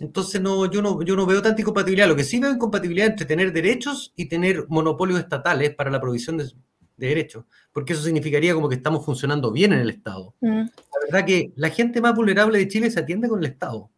[0.00, 2.08] Entonces no, yo, no, yo no veo tanta incompatibilidad.
[2.08, 6.38] Lo que sí veo incompatibilidad entre tener derechos y tener monopolios estatales para la provisión
[6.38, 6.50] de,
[6.96, 10.34] derechos, porque eso significaría como que estamos funcionando bien en el Estado.
[10.40, 10.60] Mm.
[10.60, 13.90] La verdad que la gente más vulnerable de Chile se atiende con el Estado.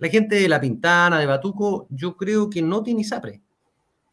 [0.00, 3.42] La gente de La Pintana, de Batuco, yo creo que no tiene ISAPRE.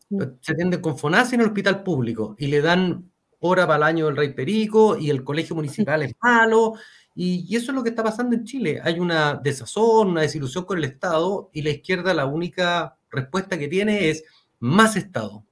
[0.09, 0.21] Mm.
[0.41, 4.05] Se atiende con FONASA en el hospital público y le dan hora para el año
[4.07, 6.73] del Rey Perico y el colegio municipal es malo.
[7.15, 8.81] Y, eso es lo que está pasando en Chile.
[8.83, 13.67] Hay una desazón, una desilusión con el Estado y la izquierda la única respuesta que
[13.69, 14.23] tiene es
[14.59, 15.43] más Estado.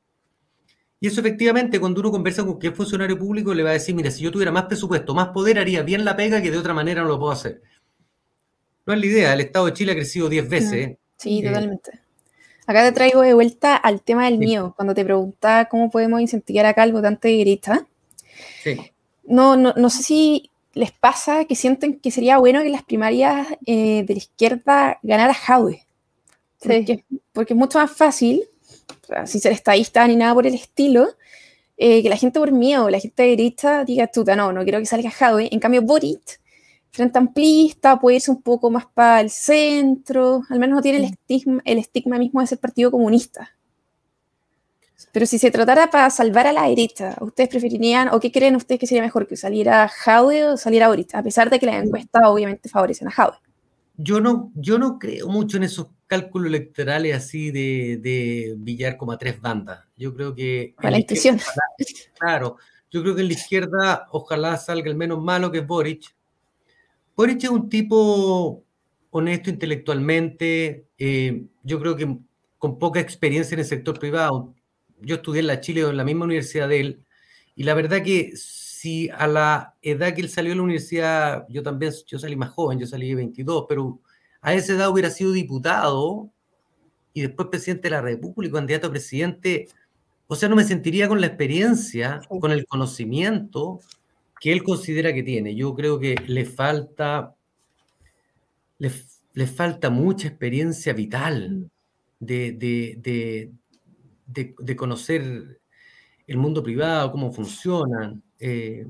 [0.99, 4.11] Y eso efectivamente, cuando uno conversa con cualquier funcionario público, le va a decir, mira,
[4.11, 7.03] si yo tuviera más presupuesto, más poder, haría bien la pega que de otra manera
[7.03, 7.61] no lo puedo hacer.
[8.85, 10.97] No es la idea, el Estado de Chile ha crecido 10 veces.
[11.17, 11.99] Sí, eh, totalmente.
[12.67, 16.65] Acá te traigo de vuelta al tema del mío, cuando te preguntaba cómo podemos incentivar
[16.65, 17.85] acá al votante de derecha.
[18.63, 18.77] Sí.
[19.23, 23.47] No, no, no sé si les pasa que sienten que sería bueno que las primarias
[23.65, 25.83] eh, de la izquierda ganara Jaue.
[26.59, 28.43] Porque, porque, es mucho más fácil,
[29.25, 31.09] sin ser estadista ni nada por el estilo,
[31.77, 34.79] eh, que la gente por miedo, la gente de derecha diga, tuta, no, no quiero
[34.79, 35.49] que salga Jaue.
[35.51, 36.39] En cambio, Boric
[36.95, 41.03] frente amplista, puede irse un poco más para el centro, al menos no tiene el
[41.03, 41.13] mm.
[41.13, 43.51] estigma, el estigma mismo de ser partido comunista.
[45.11, 48.79] Pero si se tratara para salvar a la derecha, ¿ustedes preferirían, o qué creen ustedes
[48.79, 51.15] que sería mejor, que saliera Jaude o saliera Boric?
[51.15, 53.37] A pesar de que las encuestas obviamente favorecen a Jaude.
[53.97, 59.13] Yo no, yo no creo mucho en esos cálculos electorales así de, de billar como
[59.13, 59.85] a tres bandas.
[59.95, 60.75] Yo creo que...
[60.77, 61.39] A la intuición.
[62.19, 62.57] Claro,
[62.91, 66.14] yo creo que en la izquierda ojalá salga el menos malo que es Boric,
[67.15, 68.63] Boric es un tipo
[69.09, 72.17] honesto intelectualmente, eh, yo creo que
[72.57, 74.53] con poca experiencia en el sector privado.
[75.01, 77.05] Yo estudié en la Chile en la misma universidad de él,
[77.55, 81.63] y la verdad que si a la edad que él salió de la universidad, yo
[81.63, 83.99] también, yo salí más joven, yo salí de 22, pero
[84.41, 86.29] a esa edad hubiera sido diputado
[87.13, 89.69] y después presidente de la República, candidato a presidente,
[90.27, 93.79] o sea, no me sentiría con la experiencia, con el conocimiento
[94.39, 95.55] que él considera que tiene.
[95.55, 97.35] Yo creo que le falta,
[98.77, 101.69] le, falta mucha experiencia vital
[102.19, 103.51] de,
[104.27, 105.59] de, conocer
[106.27, 108.21] el mundo privado, cómo funcionan.
[108.39, 108.85] Eh,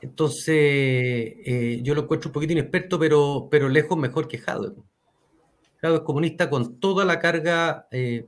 [0.00, 4.74] entonces, eh, yo lo encuentro un poquito inexperto, pero, pero lejos mejor que Jadwe.
[5.80, 8.26] Jadwe es comunista con toda la carga eh,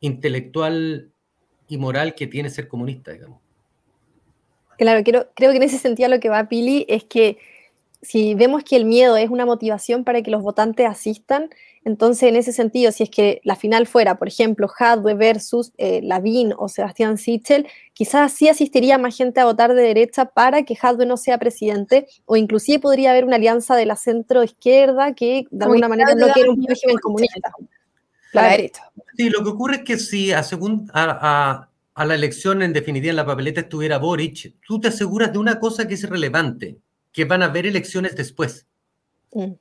[0.00, 1.10] intelectual
[1.68, 3.40] y moral que tiene ser comunista, digamos.
[4.78, 7.36] Claro, creo, creo que en ese sentido lo que va Pili es que
[8.00, 11.50] si vemos que el miedo es una motivación para que los votantes asistan,
[11.84, 16.00] entonces en ese sentido, si es que la final fuera, por ejemplo, Hadwe versus eh,
[16.02, 20.76] Lavín o Sebastián Sichel, quizás sí asistiría más gente a votar de derecha para que
[20.80, 25.46] Hadwe no sea presidente, o inclusive podría haber una alianza de la centro izquierda que
[25.50, 27.52] de alguna manera no quiere un régimen comunista.
[28.32, 28.82] La derecha.
[29.16, 31.68] Sí, lo que ocurre es que si a, según, a, a
[32.04, 35.88] la elección, en definitiva, en la papeleta estuviera Boric, tú te aseguras de una cosa
[35.88, 36.78] que es relevante,
[37.12, 38.66] que van a haber elecciones después.
[39.32, 39.54] Mm.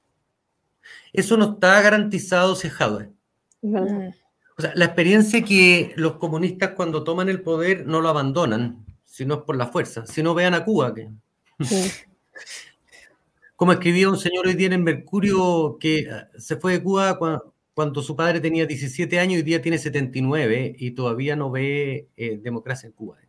[1.13, 7.29] Eso no está garantizado si es O sea, la experiencia que los comunistas cuando toman
[7.29, 10.05] el poder no lo abandonan, sino es por la fuerza.
[10.05, 10.93] Si no, vean a Cuba.
[10.93, 11.09] Que...
[13.55, 18.01] Como escribía un señor hoy día en Mercurio que se fue de Cuba cuando, cuando
[18.01, 22.39] su padre tenía 17 años y hoy día tiene 79 y todavía no ve eh,
[22.41, 23.19] democracia en Cuba.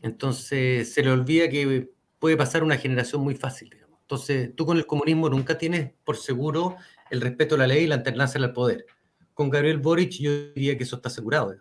[0.00, 3.76] Entonces se le olvida que puede pasar una generación muy fácil.
[4.02, 6.76] Entonces tú con el comunismo nunca tienes por seguro
[7.10, 8.86] el respeto a la ley y la alternancia al poder.
[9.34, 11.56] Con Gabriel Boric yo diría que eso está asegurado.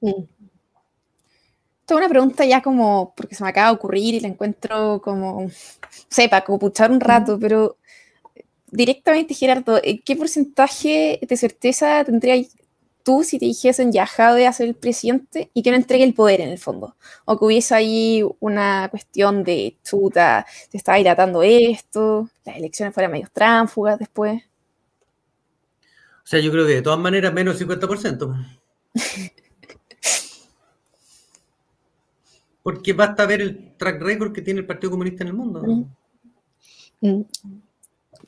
[0.00, 0.22] Mm.
[1.84, 5.50] Tengo una pregunta ya como, porque se me acaba de ocurrir y la encuentro como,
[6.08, 7.77] sepa, como puchar un rato, pero
[8.70, 12.54] directamente, Gerardo, ¿qué porcentaje de certeza tendrías
[13.02, 16.40] tú si te dijesen ya de hacer el presidente y que no entregue el poder
[16.40, 16.96] en el fondo?
[17.24, 23.12] O que hubiese ahí una cuestión de chuta, te estaba dilatando esto, las elecciones fueran
[23.12, 24.42] medio tránfugas después.
[26.22, 28.46] O sea, yo creo que de todas maneras menos 50%.
[32.62, 35.86] Porque basta ver el track record que tiene el Partido Comunista en el mundo.
[37.00, 37.22] Mm.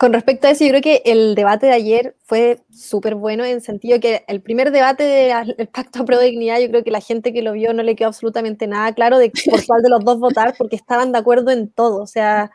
[0.00, 3.60] Con respecto a eso, yo creo que el debate de ayer fue súper bueno en
[3.60, 7.42] sentido que el primer debate del Pacto Pro Dignidad, yo creo que la gente que
[7.42, 10.54] lo vio no le quedó absolutamente nada claro de por cuál de los dos votar,
[10.56, 12.02] porque estaban de acuerdo en todo.
[12.02, 12.50] O sea,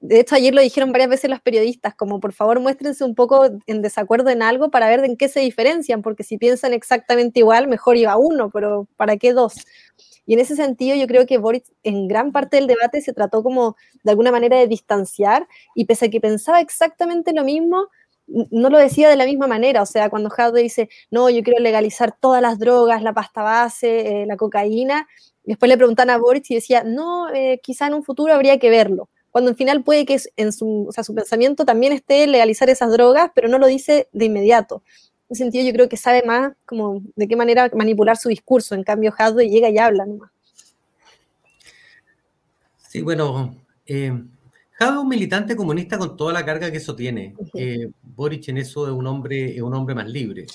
[0.00, 3.48] de hecho ayer lo dijeron varias veces los periodistas, como por favor muéstrense un poco
[3.66, 7.68] en desacuerdo en algo para ver en qué se diferencian, porque si piensan exactamente igual,
[7.68, 9.54] mejor iba uno, pero ¿para qué dos?
[10.26, 13.42] Y en ese sentido yo creo que Boris en gran parte del debate se trató
[13.42, 17.88] como de alguna manera de distanciar y pese a que pensaba exactamente lo mismo,
[18.26, 19.82] no lo decía de la misma manera.
[19.82, 24.22] O sea, cuando Jaude dice, no, yo quiero legalizar todas las drogas, la pasta base,
[24.22, 25.08] eh, la cocaína,
[25.44, 28.70] después le preguntan a Boris y decía, no, eh, quizá en un futuro habría que
[28.70, 29.08] verlo.
[29.38, 33.46] Cuando al final puede que en su, su pensamiento también esté legalizar esas drogas, pero
[33.46, 34.82] no lo dice de inmediato
[35.28, 38.74] un sentido yo creo que sabe más como de qué manera manipular su discurso.
[38.74, 40.30] En cambio, Hadwe llega y habla nomás.
[42.88, 43.54] Sí, bueno,
[43.86, 44.12] eh,
[44.80, 47.36] es un militante comunista con toda la carga que eso tiene.
[47.54, 50.46] Eh, Boric en eso es un hombre, es un hombre más libre.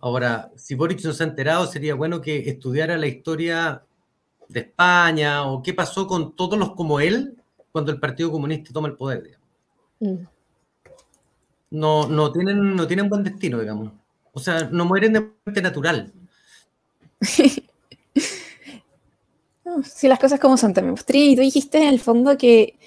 [0.00, 3.82] Ahora, si Boric no se ha enterado, sería bueno que estudiara la historia
[4.48, 7.34] de España o qué pasó con todos los como él
[7.72, 9.38] cuando el Partido Comunista toma el poder.
[10.00, 10.24] Mm
[11.70, 13.92] no, no, tienen, no tienen buen destino, digamos.
[14.32, 16.12] O sea, no mueren de muerte natural.
[19.84, 20.96] Si las cosas como son también.
[21.12, 22.78] Y tú dijiste en el fondo que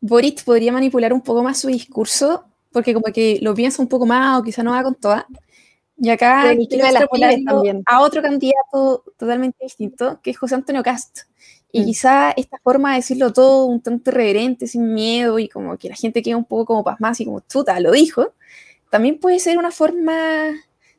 [0.00, 4.06] Boric podría manipular un poco más su discurso, porque como que lo piensa un poco
[4.06, 5.26] más o quizá no va con toda.
[5.98, 6.54] Y acá
[7.44, 7.82] también.
[7.84, 11.22] a otro candidato totalmente distinto, que es José Antonio Cast.
[11.74, 11.84] Y mm.
[11.86, 15.96] quizá esta forma de decirlo todo un tanto irreverente, sin miedo, y como que la
[15.96, 18.32] gente queda un poco como pasmada, así como chuta, lo dijo,
[18.90, 20.52] también puede ser una forma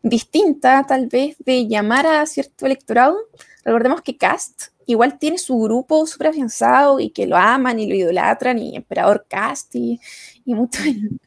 [0.04, 3.16] distinta, tal vez, de llamar a cierto electorado.
[3.64, 7.96] Recordemos que Cast igual tiene su grupo súper afianzado y que lo aman y lo
[7.96, 10.02] idolatran, y Emperador Cast y,
[10.46, 10.84] mucho.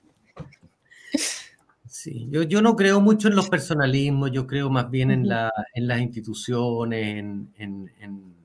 [1.90, 5.52] Sí, yo, yo, no creo mucho en los personalismos, yo creo más bien en, la,
[5.74, 8.37] en las instituciones, en, en en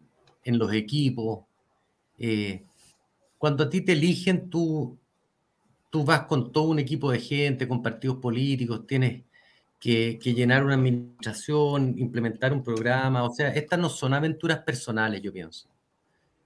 [0.45, 1.45] los equipos.
[2.17, 2.65] Eh,
[3.37, 4.97] cuando a ti te eligen, tú,
[5.89, 9.23] tú vas con todo un equipo de gente, con partidos políticos, tienes
[9.79, 13.23] que, llenar una administración, implementar un programa.
[13.23, 15.67] O sea, estas no son aventuras personales, yo pienso.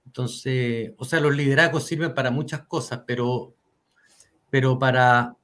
[0.04, 3.54] Entonces, o sea, los liderazgos sirven para muchas cosas, pero,
[4.50, 5.36] pero para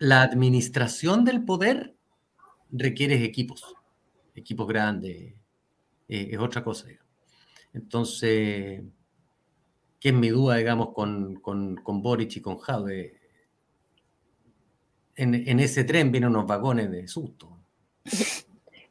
[0.00, 1.94] la administración del poder
[2.72, 3.76] requieres equipos,
[4.34, 5.34] equipos grandes,
[6.08, 6.88] eh, es otra cosa.
[7.74, 8.82] Entonces,
[10.00, 13.20] ¿qué es mi duda, digamos, con, con, con Boric y con Jade?
[15.16, 17.58] En, ese tren vienen unos vagones de susto.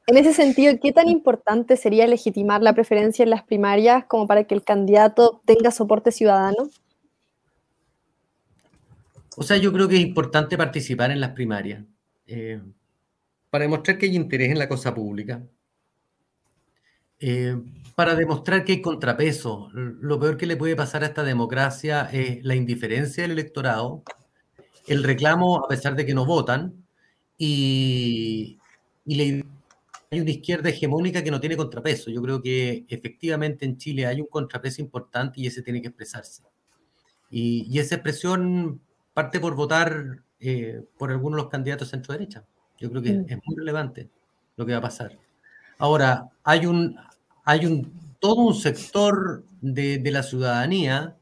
[0.06, 4.44] En ese sentido, ¿qué tan importante sería legitimar la preferencia en las primarias como para
[4.44, 6.70] que el candidato tenga soporte ciudadano?
[9.38, 11.86] O sea, yo creo que es importante participar en las primarias
[12.28, 12.62] eh,
[13.50, 15.42] para demostrar que hay interés en la cosa pública,
[17.26, 17.56] eh,
[17.96, 19.70] para demostrar que hay contrapeso.
[19.72, 24.04] Lo peor que le puede pasar a esta democracia es la indiferencia del electorado,
[24.88, 26.84] el reclamo a pesar de que no votan,
[27.38, 28.60] y,
[29.06, 32.12] hay una izquierda hegemónica que no tiene contrapeso.
[32.12, 36.44] Yo creo que efectivamente en Chile hay un contrapeso importante y ese tiene que expresarse.
[37.30, 38.82] Y, esa expresión
[39.14, 42.44] parte por votar eh, por algunos de los candidatos centro-derecha.
[42.80, 43.26] Yo creo que mm.
[43.30, 44.10] es muy relevante
[44.58, 45.18] lo que va a pasar.
[45.78, 46.98] Ahora, hay un,
[47.44, 51.18] hay un, todo un sector de, la ciudadanía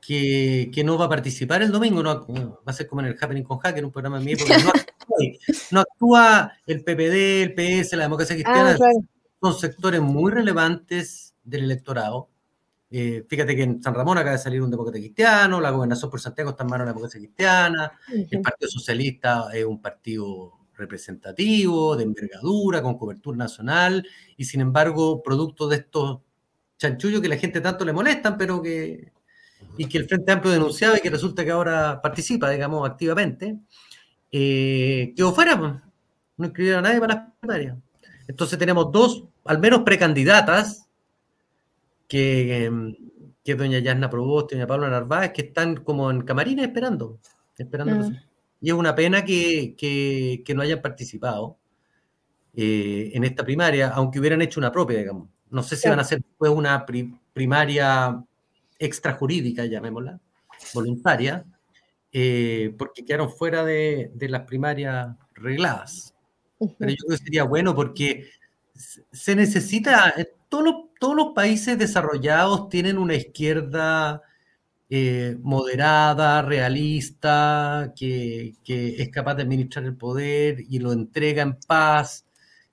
[0.00, 3.44] que, no va a participar el domingo, no, va a ser como en el Happening
[3.44, 5.38] con Hacker, un programa mío, porque
[5.70, 8.90] no actúa, el PPD, el PS, la democracia cristiana, ah,
[9.40, 12.28] son sectores muy relevantes del electorado.
[12.90, 16.20] Eh, fíjate que en San Ramón acaba de salir un demócrata cristiano, la gobernación por
[16.20, 17.92] Santiago está en manos de la democracia cristiana,
[18.30, 25.22] el Partido Socialista es un partido representativo, de envergadura, con cobertura nacional, y sin embargo,
[25.22, 26.20] producto de estos
[26.78, 29.12] chanchullos que la gente tanto le molestan, pero que,
[29.78, 33.58] y que el Frente Amplio denunciaba y que resulta que ahora participa, digamos, activamente,
[34.30, 35.72] eh, quedó fuera, pues.
[36.36, 37.76] no escribieron a nadie para las primarias.
[38.26, 40.88] Entonces tenemos dos, al menos precandidatas,
[42.08, 42.70] que,
[43.42, 47.18] que doña Yasna Proboste y doña Paula Narváez, que están como en camarines esperando,
[47.56, 48.31] esperando mm.
[48.62, 51.58] Y es una pena que, no hayan participado.
[52.54, 55.28] en esta primaria, aunque hubieran hecho una propia, digamos.
[55.50, 56.86] No sé si van a hacer después una
[57.34, 58.24] primaria
[58.78, 60.18] extrajurídica, llamémosla,
[60.72, 61.44] voluntaria,
[62.78, 66.14] porque quedaron fuera de, de las primarias regladas.
[66.78, 68.30] Pero yo creo que sería bueno porque
[69.10, 70.14] se necesita,
[70.48, 74.22] todos los, todos los países desarrollados tienen una izquierda
[74.94, 82.26] eh, moderada, realista, que, es capaz de administrar el poder y lo entrega en paz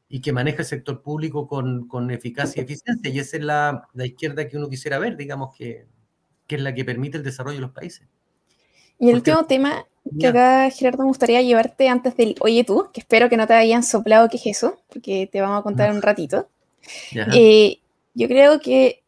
[0.10, 3.10] y que maneja el sector público con, eficacia y eficiencia.
[3.10, 5.86] Y esa es la, izquierda que uno quisiera ver, digamos, que,
[6.50, 8.06] es la que permite el desarrollo de los países.
[9.00, 9.86] Y el último tema
[10.20, 13.54] que acá, Gerardo, me gustaría llevarte antes del Oye tú, que espero que no te
[13.54, 16.50] hayan soplado qué es eso, porque te vamos a contar un ratito.
[17.34, 17.80] Eh,
[18.14, 19.04] yo creo que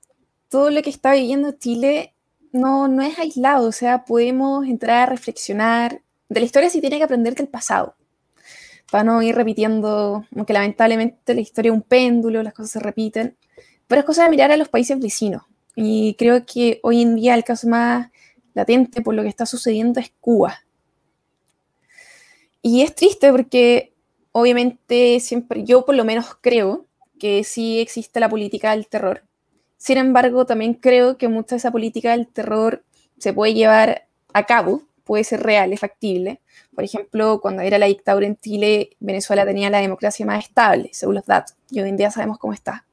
[0.47, 2.13] todo lo que está viviendo Chile
[2.51, 6.01] no, no es aislado, o sea, podemos entrar a reflexionar.
[6.29, 7.95] De la historia sí tiene que aprender del pasado,
[8.91, 13.37] para no ir repitiendo, aunque lamentablemente la historia es un péndulo, las cosas se repiten,
[13.87, 15.43] pero es cosa de mirar a los países vecinos.
[15.75, 18.09] Y creo que hoy en día el caso más
[18.53, 20.59] latente por lo que está sucediendo es Cuba.
[22.61, 23.93] Y es triste porque
[24.31, 26.85] obviamente siempre, yo por lo menos creo
[27.19, 29.23] que sí existe la política del terror.
[29.81, 32.83] Sin embargo, también creo que mucha de esa política del terror
[33.17, 36.39] se puede llevar a cabo, puede ser real, es factible.
[36.75, 41.15] Por ejemplo, cuando era la dictadura en Chile, Venezuela tenía la democracia más estable, según
[41.15, 42.85] los datos, y hoy en día sabemos cómo está.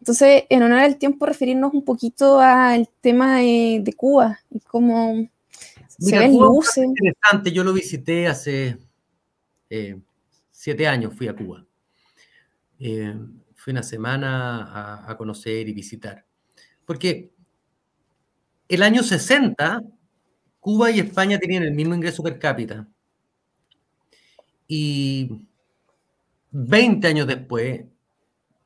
[0.00, 5.28] Entonces, en honor al tiempo, referirnos un poquito al tema de, Cuba y cómo
[5.86, 6.86] se ven luces.
[6.86, 8.78] Interesante, yo lo visité hace
[9.68, 9.96] eh,
[10.50, 11.64] siete años, fui a Cuba.
[12.80, 13.14] Eh,
[13.60, 16.24] fui una semana a, conocer y visitar.
[16.86, 17.30] Porque
[18.68, 19.82] el año 60,
[20.58, 22.88] Cuba y España tenían el mismo ingreso per cápita.
[24.66, 25.46] Y
[26.52, 27.84] 20 años después,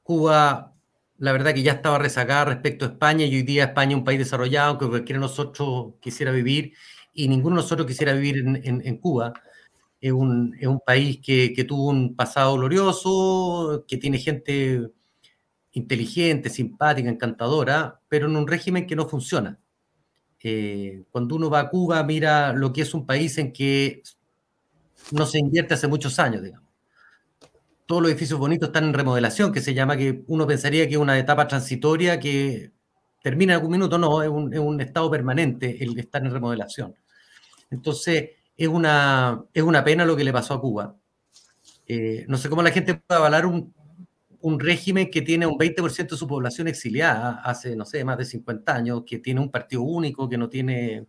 [0.04, 0.76] Cuba,
[1.18, 4.04] la verdad que ya estaba rezagada respecto a España y hoy día España es un
[4.04, 6.72] país desarrollado que cualquiera de nosotros quisiera vivir
[7.12, 9.32] y ninguno de nosotros quisiera vivir en Cuba
[10.04, 14.90] es un, es un país que, que, tuvo un pasado glorioso, que tiene gente
[15.72, 19.58] inteligente, simpática, encantadora, pero en un régimen que no funciona.
[20.42, 24.02] Eh, cuando uno va a Cuba, mira lo que es un país en que
[25.10, 26.68] no se invierte hace muchos años, digamos.
[27.86, 31.00] Todos los edificios bonitos están en remodelación, que se llama que uno pensaría que es
[31.00, 32.72] una etapa transitoria que
[33.22, 36.94] termina en algún minuto, no, es un, es un estado permanente el estar en remodelación.
[37.70, 40.96] Entonces, es una, es una pena lo que le pasó a Cuba.
[41.86, 43.74] Eh, no sé cómo la gente puede avalar un,
[44.40, 48.26] un régimen que tiene un 20% de su población exiliada hace, no sé, más de
[48.26, 51.06] 50 años, que tiene un partido único, que no tiene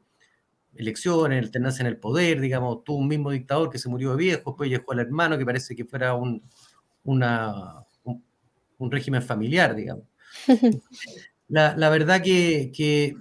[0.74, 4.52] elecciones, alternancia en el poder, digamos, tuvo un mismo dictador que se murió de viejo,
[4.52, 6.44] después llegó al hermano, que parece que fuera un,
[7.04, 10.06] una, un, régimen familiar, digamos.
[11.48, 13.16] La, la verdad que, que,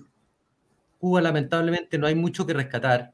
[0.98, 3.12] Cuba lamentablemente no hay mucho que rescatar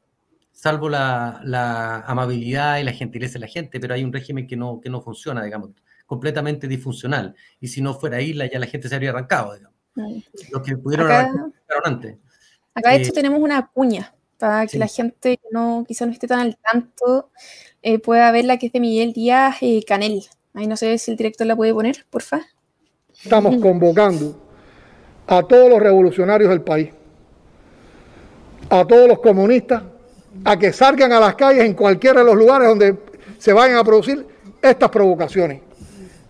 [0.52, 4.80] salvo la, amabilidad y la gentileza de la gente, pero hay un régimen que no,
[4.80, 5.70] que no funciona, digamos,
[6.06, 7.34] completamente disfuncional.
[7.60, 9.76] Y si no fuera isla, ya la gente se habría arrancado, digamos.
[10.52, 11.32] Los que pudieron acá,
[11.84, 12.16] antes.
[12.74, 16.12] Acá, de hecho, eh, tenemos una cuña para que la gente que no, quizá no
[16.12, 17.30] esté tan al tanto
[17.82, 20.24] eh, pueda ver la que es de Miguel Díaz eh, Canel.
[20.54, 22.40] Ahí no sé si el director la puede poner, porfa.
[23.22, 24.40] Estamos convocando
[25.26, 26.90] a todos los revolucionarios del país,
[28.68, 29.82] a todos los comunistas,
[30.44, 32.96] a que salgan a las calles en cualquiera de los lugares donde
[33.38, 34.26] se vayan a producir
[34.62, 35.62] estas provocaciones.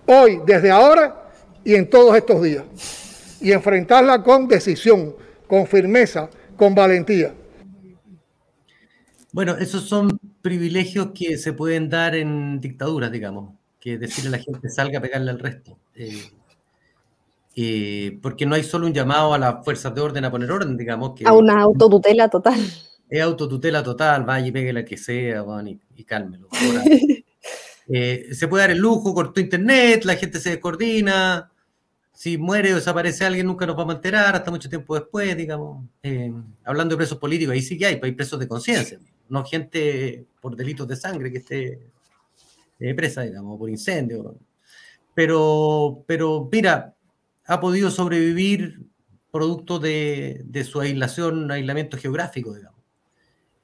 [0.06, 1.30] Hoy, desde ahora
[1.64, 2.64] y en todos estos días.
[3.40, 5.14] Y enfrentarla con decisión,
[5.46, 7.34] con firmeza, con valentía.
[9.32, 14.44] Bueno, esos son privilegios que se pueden dar en dictaduras, digamos, que decirle a la
[14.44, 15.78] gente salga a pegarle al resto.
[15.94, 16.30] Eh,
[17.56, 20.76] eh, porque no hay solo un llamado a las fuerzas de orden a poner orden,
[20.76, 21.14] digamos.
[21.14, 22.60] Que, a una autotutela total
[23.10, 26.48] es autotutela total, vaya y pegue la que sea, y, y cálmelo.
[27.92, 31.50] Eh, se puede dar el lujo, cortó internet, la gente se descoordina,
[32.12, 35.88] si muere o desaparece alguien nunca nos vamos a enterar, hasta mucho tiempo después, digamos.
[36.00, 36.32] Eh,
[36.62, 40.24] hablando de presos políticos, ahí sí que hay, pues hay presos de conciencia, no gente
[40.40, 41.80] por delitos de sangre que esté
[42.78, 44.36] eh, presa, digamos, por incendio.
[45.12, 46.94] Pero, pero mira,
[47.46, 48.82] ha podido sobrevivir
[49.32, 52.79] producto de, de su aislación, aislamiento geográfico, digamos.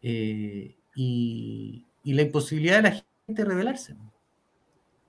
[0.03, 3.97] Eh, y, la imposibilidad de la gente rebelarse.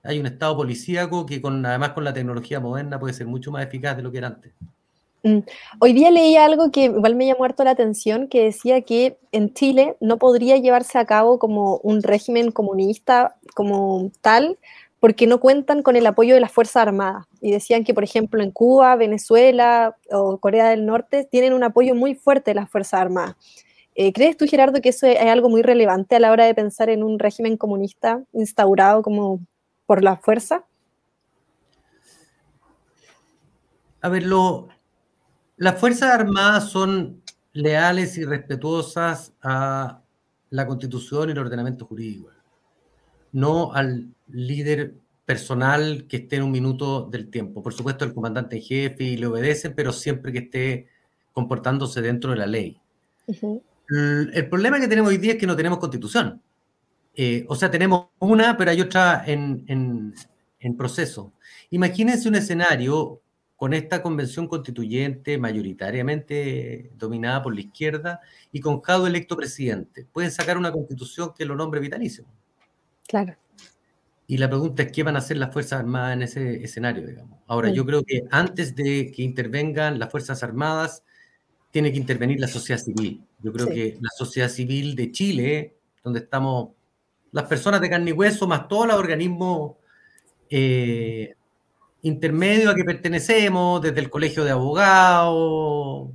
[0.02, 3.64] Hay un estado policíaco que con, además con la tecnología moderna puede ser mucho más
[3.64, 4.52] eficaz de lo que era antes.
[5.22, 5.38] Mm.
[5.80, 9.52] Hoy día leí algo que igual me llamó harto la atención, que decía que en
[9.54, 14.58] Chile no podría llevarse a cabo como un régimen comunista como tal,
[15.00, 17.26] porque no cuentan con el apoyo de las Fuerzas Armadas.
[17.40, 21.94] Y decían que, por ejemplo, en Cuba, Venezuela o Corea del Norte tienen un apoyo
[21.94, 23.36] muy fuerte de las Fuerzas Armadas.
[24.00, 26.88] Eh, ¿Crees tú, Gerardo, que eso es algo muy relevante a la hora de pensar
[26.88, 29.40] en un régimen comunista instaurado como
[29.86, 30.64] por la fuerza?
[34.00, 34.68] A ver, lo,
[35.56, 40.00] las Fuerzas Armadas son leales y respetuosas a
[40.50, 42.30] la Constitución y el ordenamiento jurídico,
[43.32, 44.94] no al líder
[45.26, 47.64] personal que esté en un minuto del tiempo.
[47.64, 50.86] Por supuesto, el comandante en jefe y le obedece, pero siempre que esté
[51.32, 52.80] comportándose dentro de la ley.
[53.88, 56.42] El problema que tenemos hoy día es que no tenemos constitución.
[57.14, 60.14] Eh, o sea, tenemos una, pero hay otra en, en,
[60.60, 61.32] en proceso.
[61.70, 63.20] Imagínense un escenario
[63.56, 68.20] con esta convención constituyente mayoritariamente dominada por la izquierda
[68.52, 70.06] y con Jado electo presidente.
[70.12, 72.24] Pueden sacar una constitución que lo nombre vitalicio.
[73.08, 73.34] Claro.
[74.28, 77.40] Y la pregunta es qué van a hacer las Fuerzas Armadas en ese escenario, digamos.
[77.48, 81.02] Ahora, yo creo que antes de que intervengan las Fuerzas Armadas,
[81.72, 83.24] tiene que intervenir la sociedad civil.
[83.40, 86.70] Yo creo que la sociedad civil de Chile, donde estamos
[87.32, 89.76] las personas de carne y hueso, más todos los organismos
[90.50, 91.34] eh,
[92.02, 96.10] intermedios a que pertenecemos, desde el Colegio de Abogados,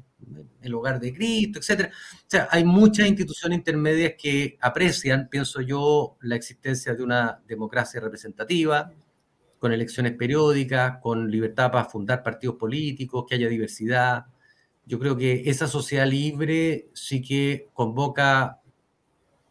[0.61, 1.89] el Hogar de Cristo, etc.
[1.91, 7.99] O sea, hay muchas instituciones intermedias que aprecian, pienso yo, la existencia de una democracia
[7.99, 8.91] representativa,
[9.59, 14.25] con elecciones periódicas, con libertad para fundar partidos políticos, que haya diversidad.
[14.85, 18.59] Yo creo que esa sociedad libre sí que convoca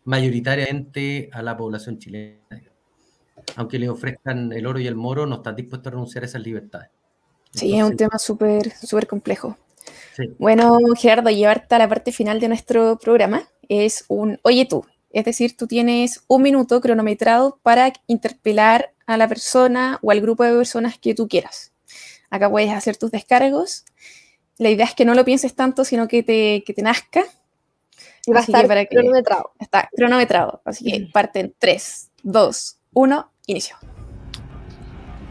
[0.04, 2.38] mayoritariamente a la población chilena.
[3.56, 6.42] Aunque le ofrezcan el oro y el moro, no están dispuestos a renunciar a esas
[6.42, 6.90] libertades.
[7.52, 9.56] Sí, es un tema súper súper complejo.
[10.38, 14.84] Bueno, Gerardo, llevarte a la parte final de nuestro programa es un oye tú.
[15.10, 20.44] Es decir, tú tienes un minuto cronometrado para interpelar a la persona o al grupo
[20.44, 21.72] de personas que tú quieras.
[22.30, 23.84] Acá puedes hacer tus descargos.
[24.62, 27.24] La idea es que no lo pienses tanto, sino que te, que te nazca.
[28.24, 29.50] Y va a estar cronometrado.
[29.58, 30.62] Está cronometrado.
[30.64, 33.76] Así que parten 3, 2, 1, inicio.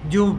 [0.10, 0.38] Yo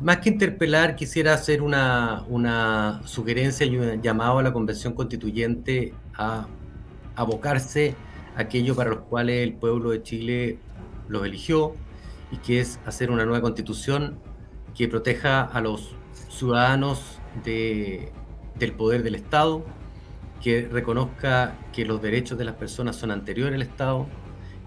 [0.00, 5.92] más que interpelar, quisiera hacer una, una sugerencia y un llamado a la Convención Constituyente
[6.14, 6.46] a
[7.16, 7.94] abocarse
[8.36, 10.58] a aquello para los cuales el pueblo de Chile
[11.08, 11.74] los eligió
[12.32, 14.18] y que es hacer una nueva constitución
[14.74, 15.94] que proteja a los
[16.30, 18.12] ciudadanos de,
[18.58, 19.64] del poder del Estado,
[20.42, 24.06] que reconozca que los derechos de las personas son anteriores al Estado,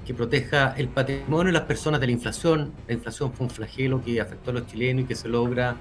[0.06, 2.72] que proteja el patrimonio de las personas de la inflación.
[2.88, 5.76] La inflación fue un flagelo que afectó a los chilenos y que se logra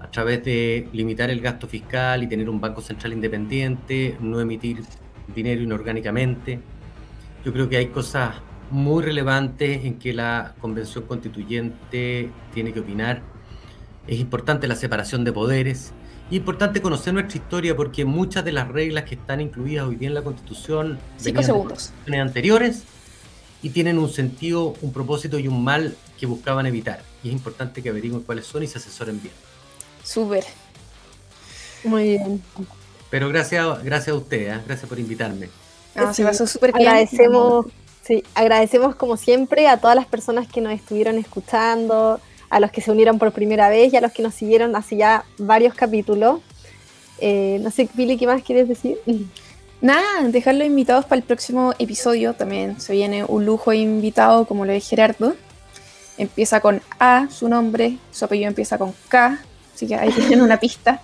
[0.00, 4.82] a través de limitar el gasto fiscal y tener un banco central independiente, no emitir
[5.34, 6.60] dinero inorgánicamente.
[7.44, 8.36] Yo creo que hay cosas
[8.70, 13.22] muy relevantes en que la convención constituyente tiene que opinar.
[14.06, 15.92] Es importante la separación de poderes.
[16.28, 20.08] Es importante conocer nuestra historia porque muchas de las reglas que están incluidas hoy día
[20.08, 21.92] en la constitución Cinco segundos.
[22.04, 22.82] de anteriores
[23.62, 27.00] y tienen un sentido, un propósito y un mal que buscaban evitar.
[27.22, 29.34] Y es importante que averigüen cuáles son y se asesoren bien.
[30.02, 30.44] Súper.
[31.84, 32.42] Muy bien.
[33.08, 34.60] Pero gracias, gracias a usted, ¿eh?
[34.66, 35.48] gracias por invitarme.
[36.12, 36.88] se pasó súper bien.
[36.88, 37.66] Agradecemos,
[38.02, 42.20] sí, agradecemos como siempre a todas las personas que nos estuvieron escuchando,
[42.50, 44.96] a los que se unieron por primera vez y a los que nos siguieron hace
[44.96, 46.40] ya varios capítulos.
[47.18, 48.98] Eh, no sé, Billy, ¿qué más quieres decir?
[49.80, 52.34] Nada, dejarlos invitados para el próximo episodio.
[52.34, 55.34] También se viene un lujo invitado, como lo de Gerardo.
[56.18, 59.38] Empieza con A, su nombre, su apellido empieza con K,
[59.74, 61.02] así que ahí tienen una pista.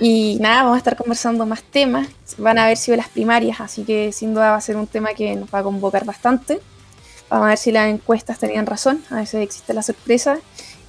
[0.00, 2.08] Y nada, vamos a estar conversando más temas.
[2.38, 5.14] Van a haber sido las primarias, así que sin duda va a ser un tema
[5.14, 6.60] que nos va a convocar bastante.
[7.28, 10.38] Vamos a ver si las encuestas tenían razón, a veces existe la sorpresa.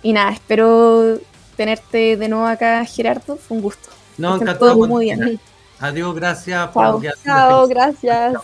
[0.04, 1.20] Y nada, espero
[1.56, 3.38] tenerte de nuevo acá, Gerardo.
[3.38, 3.90] Fue un gusto.
[4.18, 4.74] No, encantado.
[4.74, 5.40] Todo muy bien.
[5.80, 6.74] Adiós, gracias.
[6.74, 8.36] Chao, Chao gracias.